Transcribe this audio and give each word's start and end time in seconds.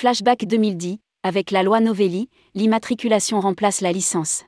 Flashback 0.00 0.46
2010, 0.46 0.96
avec 1.22 1.50
la 1.50 1.62
loi 1.62 1.78
Novelli, 1.78 2.30
l'immatriculation 2.54 3.38
remplace 3.38 3.82
la 3.82 3.92
licence. 3.92 4.44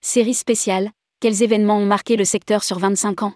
Série 0.00 0.34
spéciale, 0.34 0.90
quels 1.20 1.44
événements 1.44 1.78
ont 1.78 1.86
marqué 1.86 2.16
le 2.16 2.24
secteur 2.24 2.64
sur 2.64 2.80
25 2.80 3.22
ans? 3.22 3.34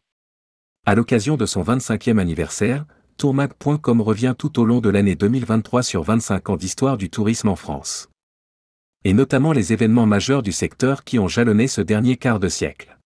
À 0.84 0.96
l'occasion 0.96 1.36
de 1.36 1.46
son 1.46 1.62
25e 1.62 2.18
anniversaire, 2.18 2.86
tourmag.com 3.18 4.00
revient 4.00 4.34
tout 4.36 4.58
au 4.58 4.64
long 4.64 4.80
de 4.80 4.88
l'année 4.88 5.14
2023 5.14 5.84
sur 5.84 6.02
25 6.02 6.50
ans 6.50 6.56
d'histoire 6.56 6.96
du 6.96 7.08
tourisme 7.08 7.50
en 7.50 7.54
France. 7.54 8.08
Et 9.04 9.12
notamment 9.12 9.52
les 9.52 9.72
événements 9.72 10.06
majeurs 10.06 10.42
du 10.42 10.50
secteur 10.50 11.04
qui 11.04 11.20
ont 11.20 11.28
jalonné 11.28 11.68
ce 11.68 11.80
dernier 11.80 12.16
quart 12.16 12.40
de 12.40 12.48
siècle. 12.48 12.98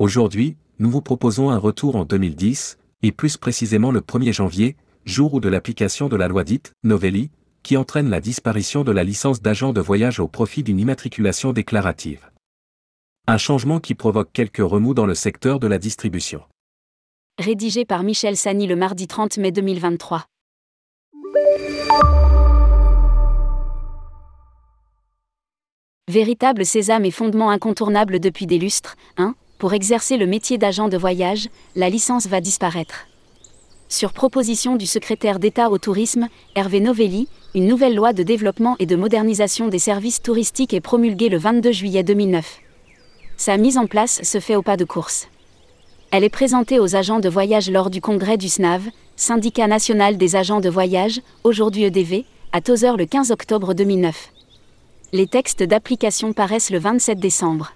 Aujourd'hui, 0.00 0.56
nous 0.80 0.90
vous 0.90 1.00
proposons 1.00 1.50
un 1.50 1.58
retour 1.58 1.94
en 1.94 2.04
2010, 2.04 2.78
et 3.02 3.12
plus 3.12 3.36
précisément 3.36 3.92
le 3.92 4.00
1er 4.00 4.32
janvier, 4.32 4.76
jour 5.06 5.34
où 5.34 5.40
de 5.40 5.48
l'application 5.48 6.08
de 6.08 6.16
la 6.16 6.26
loi 6.26 6.42
dite 6.42 6.72
Novelli, 6.82 7.30
qui 7.62 7.76
entraîne 7.76 8.10
la 8.10 8.20
disparition 8.20 8.82
de 8.82 8.90
la 8.90 9.04
licence 9.04 9.40
d'agent 9.40 9.72
de 9.72 9.80
voyage 9.80 10.18
au 10.18 10.26
profit 10.26 10.64
d'une 10.64 10.80
immatriculation 10.80 11.52
déclarative. 11.52 12.28
Un 13.28 13.38
changement 13.38 13.78
qui 13.80 13.94
provoque 13.94 14.30
quelques 14.32 14.58
remous 14.58 14.94
dans 14.94 15.06
le 15.06 15.14
secteur 15.14 15.60
de 15.60 15.66
la 15.68 15.78
distribution. 15.78 16.42
Rédigé 17.38 17.84
par 17.84 18.02
Michel 18.02 18.36
Sani 18.36 18.66
le 18.66 18.76
mardi 18.76 19.06
30 19.06 19.38
mai 19.38 19.52
2023. 19.52 20.24
Véritable 26.08 26.64
sésame 26.64 27.04
et 27.04 27.10
fondement 27.10 27.50
incontournable 27.50 28.20
depuis 28.20 28.46
des 28.46 28.58
lustres, 28.58 28.96
1. 29.18 29.34
Pour 29.58 29.72
exercer 29.72 30.16
le 30.16 30.26
métier 30.26 30.58
d'agent 30.58 30.88
de 30.88 30.96
voyage, 30.96 31.48
la 31.74 31.90
licence 31.90 32.26
va 32.26 32.40
disparaître. 32.40 33.06
Sur 33.88 34.12
proposition 34.12 34.74
du 34.74 34.84
secrétaire 34.84 35.38
d'État 35.38 35.70
au 35.70 35.78
tourisme, 35.78 36.26
Hervé 36.56 36.80
Novelli, 36.80 37.28
une 37.54 37.68
nouvelle 37.68 37.94
loi 37.94 38.12
de 38.12 38.24
développement 38.24 38.74
et 38.80 38.86
de 38.86 38.96
modernisation 38.96 39.68
des 39.68 39.78
services 39.78 40.20
touristiques 40.20 40.74
est 40.74 40.80
promulguée 40.80 41.28
le 41.28 41.38
22 41.38 41.70
juillet 41.70 42.02
2009. 42.02 42.58
Sa 43.36 43.56
mise 43.56 43.78
en 43.78 43.86
place 43.86 44.22
se 44.22 44.40
fait 44.40 44.56
au 44.56 44.62
pas 44.62 44.76
de 44.76 44.84
course. 44.84 45.28
Elle 46.10 46.24
est 46.24 46.28
présentée 46.28 46.80
aux 46.80 46.96
agents 46.96 47.20
de 47.20 47.28
voyage 47.28 47.70
lors 47.70 47.90
du 47.90 48.00
congrès 48.00 48.36
du 48.36 48.48
SNAV, 48.48 48.88
Syndicat 49.14 49.68
national 49.68 50.16
des 50.16 50.34
agents 50.34 50.60
de 50.60 50.68
voyage, 50.68 51.20
aujourd'hui 51.44 51.84
EDV, 51.84 52.24
à 52.52 52.60
Tozeur 52.60 52.96
le 52.96 53.06
15 53.06 53.30
octobre 53.30 53.72
2009. 53.72 54.32
Les 55.12 55.28
textes 55.28 55.62
d'application 55.62 56.32
paraissent 56.32 56.70
le 56.70 56.78
27 56.78 57.20
décembre. 57.20 57.72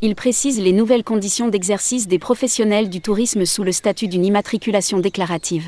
Ils 0.00 0.14
précisent 0.14 0.60
les 0.60 0.72
nouvelles 0.72 1.02
conditions 1.02 1.48
d'exercice 1.48 2.06
des 2.06 2.20
professionnels 2.20 2.88
du 2.88 3.00
tourisme 3.00 3.44
sous 3.44 3.64
le 3.64 3.72
statut 3.72 4.06
d'une 4.06 4.24
immatriculation 4.24 5.00
déclarative. 5.00 5.66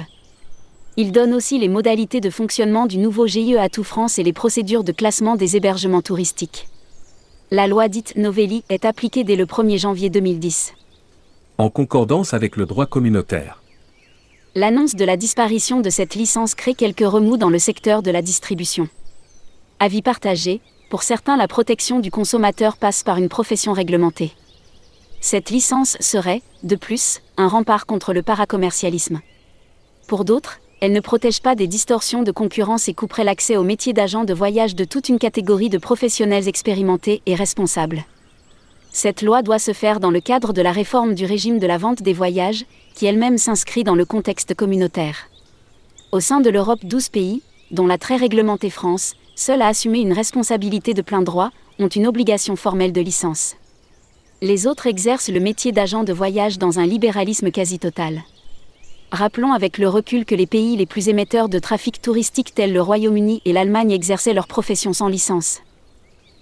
Ils 0.96 1.10
donnent 1.10 1.34
aussi 1.34 1.58
les 1.58 1.68
modalités 1.68 2.20
de 2.20 2.30
fonctionnement 2.30 2.86
du 2.86 2.98
nouveau 2.98 3.26
GIE 3.26 3.56
à 3.56 3.68
tout 3.68 3.82
France 3.82 4.18
et 4.20 4.22
les 4.22 4.32
procédures 4.32 4.84
de 4.84 4.92
classement 4.92 5.34
des 5.34 5.56
hébergements 5.56 6.02
touristiques. 6.02 6.68
La 7.50 7.66
loi 7.66 7.88
dite 7.88 8.14
Novelli 8.14 8.62
est 8.68 8.84
appliquée 8.84 9.24
dès 9.24 9.34
le 9.34 9.46
1er 9.46 9.80
janvier 9.80 10.10
2010. 10.10 10.74
En 11.58 11.68
concordance 11.68 12.32
avec 12.32 12.56
le 12.56 12.66
droit 12.66 12.86
communautaire. 12.86 13.60
L'annonce 14.54 14.94
de 14.94 15.04
la 15.04 15.16
disparition 15.16 15.80
de 15.80 15.90
cette 15.90 16.14
licence 16.14 16.54
crée 16.54 16.74
quelques 16.74 17.00
remous 17.00 17.36
dans 17.36 17.50
le 17.50 17.58
secteur 17.58 18.02
de 18.02 18.12
la 18.12 18.22
distribution. 18.22 18.88
Avis 19.80 20.02
partagé, 20.02 20.60
pour 20.90 21.04
certains 21.04 21.36
la 21.36 21.46
protection 21.46 22.00
du 22.00 22.10
consommateur 22.10 22.76
passe 22.76 23.04
par 23.04 23.16
une 23.16 23.28
profession 23.28 23.72
réglementée. 23.72 24.32
Cette 25.20 25.50
licence 25.50 25.96
serait, 26.00 26.42
de 26.64 26.74
plus, 26.74 27.20
un 27.36 27.46
rempart 27.46 27.86
contre 27.86 28.12
le 28.12 28.22
paracommercialisme. 28.22 29.20
Pour 30.08 30.24
d'autres, 30.24 30.58
elle 30.80 30.92
ne 30.92 31.00
protège 31.00 31.42
pas 31.42 31.54
des 31.54 31.68
distorsions 31.68 32.24
de 32.24 32.32
concurrence 32.32 32.88
et 32.88 32.94
couperait 32.94 33.22
l'accès 33.22 33.56
au 33.56 33.62
métier 33.62 33.92
d'agent 33.92 34.24
de 34.24 34.34
voyage 34.34 34.74
de 34.74 34.84
toute 34.84 35.08
une 35.08 35.20
catégorie 35.20 35.68
de 35.68 35.78
professionnels 35.78 36.48
expérimentés 36.48 37.22
et 37.24 37.36
responsables. 37.36 38.04
Cette 38.90 39.22
loi 39.22 39.42
doit 39.42 39.60
se 39.60 39.72
faire 39.72 40.00
dans 40.00 40.10
le 40.10 40.20
cadre 40.20 40.52
de 40.52 40.62
la 40.62 40.72
réforme 40.72 41.14
du 41.14 41.24
régime 41.24 41.60
de 41.60 41.66
la 41.68 41.78
vente 41.78 42.02
des 42.02 42.14
voyages, 42.14 42.64
qui 42.96 43.06
elle-même 43.06 43.38
s'inscrit 43.38 43.84
dans 43.84 43.94
le 43.94 44.04
contexte 44.04 44.54
communautaire. 44.54 45.28
Au 46.10 46.18
sein 46.18 46.40
de 46.40 46.50
l'Europe, 46.50 46.80
12 46.82 47.10
pays, 47.10 47.42
dont 47.70 47.86
la 47.86 47.98
très 47.98 48.16
réglementée 48.16 48.70
France, 48.70 49.14
seuls 49.40 49.62
à 49.62 49.68
assumer 49.68 50.00
une 50.00 50.12
responsabilité 50.12 50.92
de 50.92 51.00
plein 51.00 51.22
droit, 51.22 51.50
ont 51.78 51.88
une 51.88 52.06
obligation 52.06 52.56
formelle 52.56 52.92
de 52.92 53.00
licence. 53.00 53.56
Les 54.42 54.66
autres 54.66 54.86
exercent 54.86 55.30
le 55.30 55.40
métier 55.40 55.72
d'agent 55.72 56.04
de 56.04 56.12
voyage 56.12 56.58
dans 56.58 56.78
un 56.78 56.84
libéralisme 56.86 57.50
quasi 57.50 57.78
total. 57.78 58.22
Rappelons 59.12 59.52
avec 59.52 59.78
le 59.78 59.88
recul 59.88 60.26
que 60.26 60.34
les 60.34 60.46
pays 60.46 60.76
les 60.76 60.84
plus 60.84 61.08
émetteurs 61.08 61.48
de 61.48 61.58
trafic 61.58 62.02
touristique 62.02 62.54
tels 62.54 62.72
le 62.72 62.82
Royaume-Uni 62.82 63.40
et 63.46 63.52
l'Allemagne 63.52 63.92
exerçaient 63.92 64.34
leur 64.34 64.46
profession 64.46 64.92
sans 64.92 65.08
licence. 65.08 65.60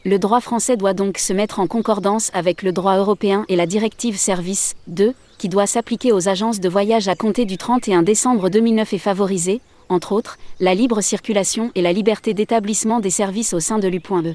Le 0.05 0.19
droit 0.19 0.41
français 0.41 0.77
doit 0.77 0.93
donc 0.93 1.19
se 1.19 1.33
mettre 1.33 1.61
en 1.61 1.69
concordance 1.69 2.31
avec 2.35 2.63
le 2.63 2.73
droit 2.73 2.97
européen 2.97 3.45
et 3.49 3.57
la 3.57 3.67
directive 3.67 4.17
Service 4.17 4.75
2, 4.89 5.15
qui 5.39 5.49
doit 5.49 5.67
s'appliquer 5.67 6.13
aux 6.13 6.29
agences 6.29 6.59
de 6.59 6.69
voyage 6.69 7.07
à 7.07 7.15
compter 7.15 7.45
du 7.45 7.59
31 7.59 8.03
décembre 8.03 8.51
2009 8.51 8.93
et 8.93 8.99
favoriser, 8.99 9.61
entre 9.89 10.13
autres, 10.13 10.39
la 10.61 10.75
libre 10.75 11.01
circulation 11.01 11.71
et 11.75 11.83
la 11.83 11.93
liberté 11.93 12.35
d'établissement 12.35 13.01
des 13.01 13.11
services 13.11 13.55
au 13.55 13.61
sein 13.61 13.79
de 13.79 13.89
l'U.E. 13.89 14.35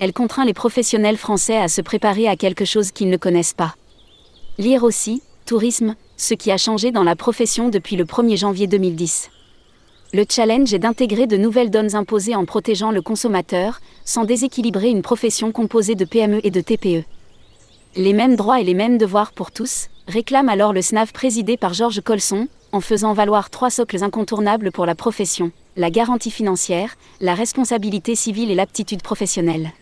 Elle 0.00 0.12
contraint 0.12 0.44
les 0.44 0.54
professionnels 0.54 1.16
français 1.16 1.56
à 1.56 1.68
se 1.68 1.80
préparer 1.80 2.28
à 2.28 2.36
quelque 2.36 2.64
chose 2.64 2.92
qu'ils 2.92 3.10
ne 3.10 3.16
connaissent 3.16 3.54
pas. 3.54 3.74
Lire 4.58 4.84
aussi, 4.84 5.22
Tourisme, 5.46 5.94
ce 6.16 6.34
qui 6.34 6.50
a 6.50 6.58
changé 6.58 6.90
dans 6.90 7.04
la 7.04 7.16
profession 7.16 7.68
depuis 7.68 7.96
le 7.96 8.04
1er 8.04 8.36
janvier 8.36 8.66
2010. 8.66 9.30
Le 10.12 10.24
challenge 10.28 10.72
est 10.72 10.78
d'intégrer 10.78 11.26
de 11.26 11.36
nouvelles 11.36 11.70
donnes 11.70 11.94
imposées 11.94 12.34
en 12.34 12.44
protégeant 12.44 12.90
le 12.90 13.02
consommateur, 13.02 13.80
sans 14.04 14.24
déséquilibrer 14.24 14.88
une 14.88 15.02
profession 15.02 15.52
composée 15.52 15.94
de 15.94 16.04
PME 16.04 16.40
et 16.44 16.50
de 16.50 16.60
TPE. 16.60 17.04
Les 17.96 18.12
mêmes 18.12 18.36
droits 18.36 18.60
et 18.60 18.64
les 18.64 18.74
mêmes 18.74 18.98
devoirs 18.98 19.32
pour 19.32 19.50
tous, 19.50 19.88
réclame 20.08 20.48
alors 20.48 20.72
le 20.72 20.82
SNAV 20.82 21.12
présidé 21.12 21.56
par 21.56 21.74
Georges 21.74 22.00
Colson, 22.00 22.48
en 22.72 22.80
faisant 22.80 23.12
valoir 23.12 23.50
trois 23.50 23.70
socles 23.70 24.02
incontournables 24.02 24.72
pour 24.72 24.86
la 24.86 24.94
profession, 24.94 25.52
la 25.76 25.90
garantie 25.90 26.30
financière, 26.30 26.96
la 27.20 27.34
responsabilité 27.34 28.14
civile 28.14 28.50
et 28.50 28.54
l'aptitude 28.54 29.02
professionnelle. 29.02 29.72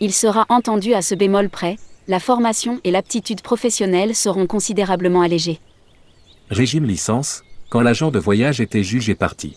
Il 0.00 0.12
sera 0.12 0.46
entendu 0.48 0.94
à 0.94 1.02
ce 1.02 1.14
bémol 1.14 1.50
près, 1.50 1.76
la 2.08 2.20
formation 2.20 2.80
et 2.84 2.90
l'aptitude 2.90 3.42
professionnelle 3.42 4.14
seront 4.14 4.46
considérablement 4.46 5.22
allégées. 5.22 5.60
Régime 6.50 6.84
licence, 6.84 7.42
quand 7.70 7.80
l'agent 7.80 8.10
de 8.10 8.18
voyage 8.18 8.60
était 8.60 8.82
jugé 8.82 9.14
parti. 9.14 9.56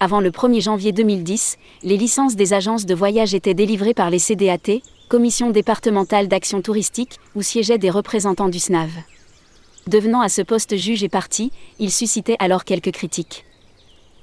Avant 0.00 0.20
le 0.20 0.30
1er 0.30 0.60
janvier 0.60 0.92
2010, 0.92 1.56
les 1.82 1.96
licences 1.96 2.36
des 2.36 2.52
agences 2.52 2.86
de 2.86 2.94
voyage 2.94 3.34
étaient 3.34 3.54
délivrées 3.54 3.94
par 3.94 4.10
les 4.10 4.18
CDAT, 4.18 4.80
Commission 5.08 5.50
départementale 5.50 6.28
d'action 6.28 6.60
touristique, 6.60 7.18
où 7.34 7.42
siégeaient 7.42 7.78
des 7.78 7.90
représentants 7.90 8.48
du 8.48 8.58
SNAV 8.58 8.90
devenant 9.86 10.20
à 10.20 10.28
ce 10.28 10.42
poste 10.42 10.76
juge 10.76 11.04
et 11.04 11.08
parti, 11.08 11.52
il 11.78 11.90
suscitait 11.90 12.36
alors 12.38 12.64
quelques 12.64 12.90
critiques. 12.90 13.44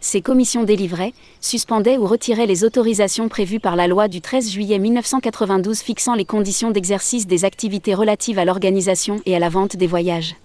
Ces 0.01 0.21
commissions 0.21 0.63
délivraient, 0.63 1.13
suspendaient 1.39 1.97
ou 1.97 2.05
retiraient 2.05 2.45
les 2.45 2.65
autorisations 2.65 3.29
prévues 3.29 3.61
par 3.61 3.77
la 3.77 3.87
loi 3.87 4.09
du 4.09 4.19
13 4.19 4.51
juillet 4.51 4.77
1992 4.77 5.79
fixant 5.79 6.15
les 6.15 6.25
conditions 6.25 6.71
d'exercice 6.71 7.25
des 7.25 7.45
activités 7.45 7.93
relatives 7.93 8.37
à 8.37 8.43
l'organisation 8.43 9.21
et 9.25 9.35
à 9.35 9.39
la 9.39 9.47
vente 9.47 9.77
des 9.77 9.87
voyages. 9.87 10.35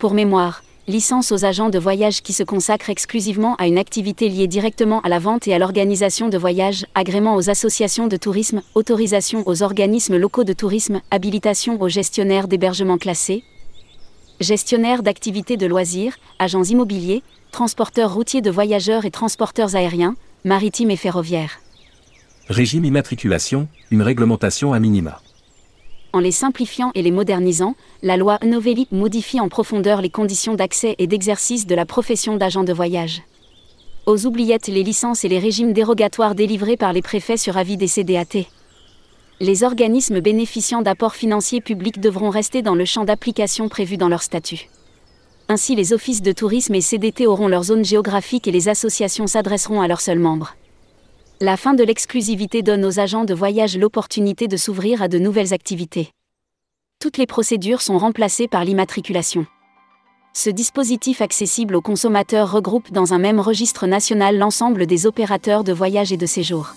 Pour 0.00 0.14
mémoire, 0.14 0.64
licence 0.88 1.30
aux 1.30 1.44
agents 1.44 1.70
de 1.70 1.78
voyage 1.78 2.22
qui 2.22 2.32
se 2.32 2.42
consacrent 2.42 2.90
exclusivement 2.90 3.54
à 3.56 3.66
une 3.66 3.78
activité 3.78 4.28
liée 4.28 4.48
directement 4.48 5.00
à 5.02 5.08
la 5.08 5.18
vente 5.18 5.46
et 5.46 5.54
à 5.54 5.58
l'organisation 5.58 6.28
de 6.28 6.36
voyages, 6.36 6.86
agrément 6.94 7.36
aux 7.36 7.50
associations 7.50 8.08
de 8.08 8.16
tourisme, 8.16 8.62
autorisation 8.74 9.42
aux 9.46 9.62
organismes 9.62 10.16
locaux 10.16 10.44
de 10.44 10.52
tourisme, 10.52 11.00
habilitation 11.10 11.80
aux 11.80 11.88
gestionnaires 11.88 12.48
d'hébergements 12.48 12.98
classés, 12.98 13.44
gestionnaires 14.40 15.02
d'activités 15.02 15.56
de 15.56 15.66
loisirs, 15.66 16.16
agents 16.38 16.64
immobiliers, 16.64 17.22
transporteurs 17.52 18.12
routiers 18.12 18.42
de 18.42 18.50
voyageurs 18.50 19.04
et 19.04 19.10
transporteurs 19.10 19.76
aériens, 19.76 20.16
maritimes 20.44 20.90
et 20.90 20.96
ferroviaires. 20.96 21.60
Régime 22.48 22.84
immatriculation, 22.84 23.68
une 23.92 24.02
réglementation 24.02 24.72
à 24.72 24.80
minima. 24.80 25.20
En 26.12 26.20
les 26.20 26.30
simplifiant 26.30 26.90
et 26.94 27.02
les 27.02 27.10
modernisant, 27.10 27.74
la 28.02 28.16
loi 28.16 28.38
Novelli 28.44 28.86
modifie 28.92 29.40
en 29.40 29.48
profondeur 29.48 30.02
les 30.02 30.10
conditions 30.10 30.54
d'accès 30.54 30.94
et 30.98 31.06
d'exercice 31.06 31.66
de 31.66 31.74
la 31.74 31.86
profession 31.86 32.36
d'agent 32.36 32.64
de 32.64 32.72
voyage. 32.72 33.22
Aux 34.06 34.26
oubliettes 34.26 34.68
les 34.68 34.82
licences 34.82 35.24
et 35.24 35.28
les 35.28 35.38
régimes 35.38 35.72
dérogatoires 35.72 36.34
délivrés 36.34 36.76
par 36.76 36.92
les 36.92 37.02
préfets 37.02 37.36
sur 37.36 37.56
avis 37.56 37.76
des 37.76 37.86
CDAT 37.86 38.46
les 39.42 39.64
organismes 39.64 40.20
bénéficiant 40.20 40.82
d'apports 40.82 41.16
financiers 41.16 41.60
publics 41.60 41.98
devront 41.98 42.30
rester 42.30 42.62
dans 42.62 42.76
le 42.76 42.84
champ 42.84 43.04
d'application 43.04 43.68
prévu 43.68 43.96
dans 43.96 44.08
leur 44.08 44.22
statut. 44.22 44.68
Ainsi 45.48 45.74
les 45.74 45.92
offices 45.92 46.22
de 46.22 46.30
tourisme 46.30 46.76
et 46.76 46.80
CDT 46.80 47.26
auront 47.26 47.48
leur 47.48 47.64
zone 47.64 47.84
géographique 47.84 48.46
et 48.46 48.52
les 48.52 48.68
associations 48.68 49.26
s'adresseront 49.26 49.80
à 49.80 49.88
leurs 49.88 50.00
seuls 50.00 50.20
membres. 50.20 50.54
La 51.44 51.56
fin 51.56 51.74
de 51.74 51.82
l'exclusivité 51.82 52.62
donne 52.62 52.84
aux 52.84 53.00
agents 53.00 53.24
de 53.24 53.34
voyage 53.34 53.76
l'opportunité 53.76 54.46
de 54.46 54.56
s'ouvrir 54.56 55.02
à 55.02 55.08
de 55.08 55.18
nouvelles 55.18 55.52
activités. 55.52 56.12
Toutes 57.00 57.18
les 57.18 57.26
procédures 57.26 57.82
sont 57.82 57.98
remplacées 57.98 58.46
par 58.46 58.64
l'immatriculation. 58.64 59.44
Ce 60.34 60.50
dispositif 60.50 61.20
accessible 61.20 61.74
aux 61.74 61.80
consommateurs 61.80 62.52
regroupe 62.52 62.92
dans 62.92 63.12
un 63.12 63.18
même 63.18 63.40
registre 63.40 63.88
national 63.88 64.38
l'ensemble 64.38 64.86
des 64.86 65.04
opérateurs 65.04 65.64
de 65.64 65.72
voyage 65.72 66.12
et 66.12 66.16
de 66.16 66.26
séjour. 66.26 66.76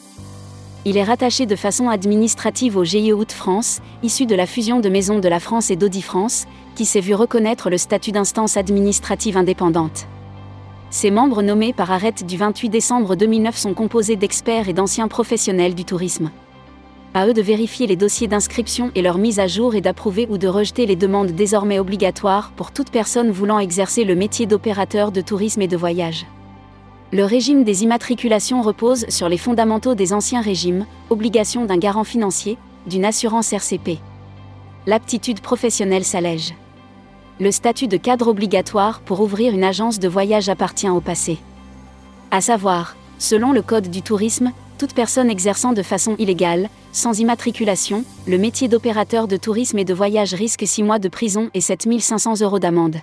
Il 0.83 0.97
est 0.97 1.03
rattaché 1.03 1.45
de 1.45 1.55
façon 1.55 1.87
administrative 1.87 2.75
au 2.75 2.83
GIE 2.83 3.13
Hauts-de-France, 3.13 3.81
issu 4.01 4.25
de 4.25 4.33
la 4.33 4.47
fusion 4.47 4.79
de 4.79 4.89
Maisons 4.89 5.19
de 5.19 5.29
la 5.29 5.39
France 5.39 5.69
et 5.69 5.75
d'Audi-France, 5.75 6.45
qui 6.73 6.85
s'est 6.85 7.01
vu 7.01 7.13
reconnaître 7.13 7.69
le 7.69 7.77
statut 7.77 8.11
d'instance 8.11 8.57
administrative 8.57 9.37
indépendante. 9.37 10.07
Ses 10.89 11.11
membres 11.11 11.41
nommés 11.41 11.73
par 11.73 11.91
arrêt 11.91 12.13
du 12.13 12.37
28 12.37 12.69
décembre 12.69 13.15
2009 13.15 13.57
sont 13.57 13.73
composés 13.73 14.15
d'experts 14.15 14.69
et 14.69 14.73
d'anciens 14.73 15.07
professionnels 15.07 15.75
du 15.75 15.83
tourisme. 15.83 16.31
À 17.13 17.27
eux 17.27 17.33
de 17.33 17.41
vérifier 17.41 17.87
les 17.87 17.95
dossiers 17.95 18.27
d'inscription 18.27 18.91
et 18.93 19.01
leur 19.01 19.17
mise 19.17 19.39
à 19.39 19.47
jour 19.47 19.75
et 19.75 19.81
d'approuver 19.81 20.27
ou 20.29 20.37
de 20.37 20.47
rejeter 20.47 20.85
les 20.85 20.95
demandes 20.95 21.31
désormais 21.31 21.79
obligatoires 21.79 22.51
pour 22.55 22.71
toute 22.71 22.91
personne 22.91 23.31
voulant 23.31 23.59
exercer 23.59 24.03
le 24.03 24.15
métier 24.15 24.45
d'opérateur 24.45 25.11
de 25.11 25.21
tourisme 25.21 25.61
et 25.61 25.67
de 25.67 25.77
voyage. 25.77 26.25
Le 27.13 27.23
régime 27.23 27.63
des 27.63 27.83
immatriculations 27.83 28.61
repose 28.61 29.05
sur 29.09 29.29
les 29.29 29.37
fondamentaux 29.37 29.95
des 29.95 30.11
anciens 30.11 30.41
régimes, 30.41 30.85
obligation 31.09 31.65
d'un 31.65 31.77
garant 31.77 32.03
financier, 32.03 32.57
d'une 32.87 33.05
assurance 33.05 33.53
RCP. 33.53 33.99
L'aptitude 34.85 35.39
professionnelle 35.39 36.03
s'allège 36.03 36.53
le 37.39 37.51
statut 37.51 37.87
de 37.87 37.97
cadre 37.97 38.27
obligatoire 38.27 39.01
pour 39.01 39.21
ouvrir 39.21 39.53
une 39.53 39.63
agence 39.63 39.99
de 39.99 40.07
voyage 40.07 40.49
appartient 40.49 40.89
au 40.89 41.01
passé. 41.01 41.37
À 42.31 42.41
savoir, 42.41 42.95
selon 43.17 43.51
le 43.51 43.61
Code 43.61 43.89
du 43.89 44.01
tourisme, 44.01 44.51
toute 44.77 44.93
personne 44.93 45.29
exerçant 45.29 45.73
de 45.73 45.81
façon 45.81 46.15
illégale, 46.17 46.69
sans 46.91 47.19
immatriculation, 47.19 48.03
le 48.27 48.37
métier 48.37 48.67
d'opérateur 48.67 49.27
de 49.27 49.37
tourisme 49.37 49.79
et 49.79 49.85
de 49.85 49.93
voyage 49.93 50.33
risque 50.33 50.65
6 50.65 50.83
mois 50.83 50.99
de 50.99 51.07
prison 51.07 51.49
et 51.53 51.61
7500 51.61 52.41
euros 52.41 52.59
d'amende. 52.59 52.97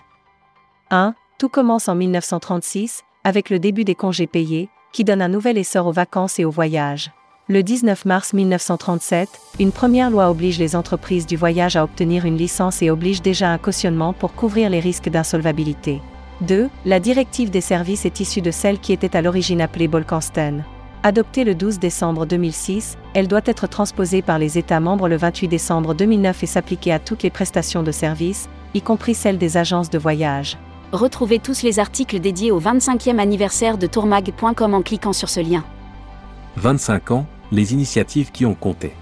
1. 0.90 1.14
Tout 1.38 1.48
commence 1.48 1.88
en 1.88 1.94
1936, 1.94 3.02
avec 3.24 3.50
le 3.50 3.58
début 3.58 3.84
des 3.84 3.94
congés 3.94 4.26
payés, 4.26 4.68
qui 4.92 5.04
donne 5.04 5.22
un 5.22 5.28
nouvel 5.28 5.56
essor 5.56 5.86
aux 5.86 5.92
vacances 5.92 6.38
et 6.38 6.44
aux 6.44 6.50
voyages. 6.50 7.10
Le 7.48 7.64
19 7.64 8.04
mars 8.04 8.34
1937, 8.34 9.28
une 9.58 9.72
première 9.72 10.10
loi 10.10 10.30
oblige 10.30 10.60
les 10.60 10.76
entreprises 10.76 11.26
du 11.26 11.36
voyage 11.36 11.74
à 11.74 11.82
obtenir 11.82 12.24
une 12.24 12.36
licence 12.36 12.82
et 12.82 12.90
oblige 12.90 13.20
déjà 13.20 13.50
un 13.50 13.58
cautionnement 13.58 14.12
pour 14.12 14.32
couvrir 14.32 14.70
les 14.70 14.78
risques 14.78 15.08
d'insolvabilité. 15.08 16.00
2. 16.42 16.70
La 16.84 17.00
directive 17.00 17.50
des 17.50 17.60
services 17.60 18.04
est 18.04 18.20
issue 18.20 18.42
de 18.42 18.52
celle 18.52 18.78
qui 18.78 18.92
était 18.92 19.16
à 19.16 19.22
l'origine 19.22 19.60
appelée 19.60 19.88
Bolkenstein. 19.88 20.62
Adoptée 21.02 21.42
le 21.42 21.56
12 21.56 21.80
décembre 21.80 22.26
2006, 22.26 22.96
elle 23.12 23.26
doit 23.26 23.40
être 23.46 23.66
transposée 23.66 24.22
par 24.22 24.38
les 24.38 24.56
États 24.56 24.78
membres 24.78 25.08
le 25.08 25.16
28 25.16 25.48
décembre 25.48 25.94
2009 25.94 26.44
et 26.44 26.46
s'appliquer 26.46 26.92
à 26.92 27.00
toutes 27.00 27.24
les 27.24 27.30
prestations 27.30 27.82
de 27.82 27.90
services, 27.90 28.48
y 28.72 28.82
compris 28.82 29.16
celles 29.16 29.38
des 29.38 29.56
agences 29.56 29.90
de 29.90 29.98
voyage. 29.98 30.58
Retrouvez 30.92 31.40
tous 31.40 31.64
les 31.64 31.80
articles 31.80 32.20
dédiés 32.20 32.52
au 32.52 32.60
25e 32.60 33.18
anniversaire 33.18 33.78
de 33.78 33.88
tourmag.com 33.88 34.74
en 34.74 34.82
cliquant 34.82 35.12
sur 35.12 35.28
ce 35.28 35.40
lien. 35.40 35.64
25 36.56 37.10
ans, 37.12 37.26
les 37.50 37.72
initiatives 37.72 38.30
qui 38.30 38.44
ont 38.44 38.54
compté. 38.54 38.92